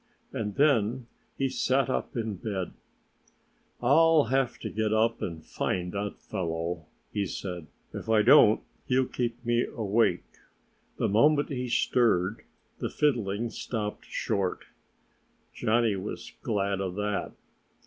And 0.33 0.55
then 0.55 1.05
he 1.37 1.47
sat 1.47 1.87
up 1.87 2.17
in 2.17 2.37
bed. 2.37 2.73
"I'll 3.83 4.23
have 4.33 4.57
to 4.61 4.69
get 4.71 4.91
up 4.91 5.21
and 5.21 5.45
find 5.45 5.91
that 5.91 6.17
fellow," 6.17 6.87
he 7.13 7.27
said. 7.27 7.67
"If 7.93 8.09
I 8.09 8.23
don't, 8.23 8.61
he'll 8.87 9.05
keep 9.05 9.45
me 9.45 9.63
awake." 9.63 10.25
The 10.97 11.07
moment 11.07 11.49
he 11.49 11.69
stirred, 11.69 12.41
the 12.79 12.89
fiddling 12.89 13.51
stopped 13.51 14.05
short. 14.05 14.63
Johnnie 15.53 15.97
was 15.97 16.33
glad 16.41 16.81
of 16.81 16.95
that. 16.95 17.33